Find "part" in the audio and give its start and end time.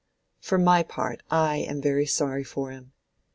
0.81-1.21